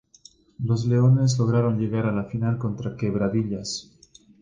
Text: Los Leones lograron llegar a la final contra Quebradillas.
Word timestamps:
Los 0.57 0.87
Leones 0.87 1.37
lograron 1.37 1.77
llegar 1.79 2.07
a 2.07 2.11
la 2.11 2.23
final 2.23 2.57
contra 2.57 2.97
Quebradillas. 2.97 3.95